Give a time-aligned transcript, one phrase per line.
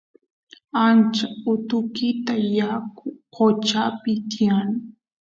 [0.85, 4.69] ancha utukita yaku qochapi tiyan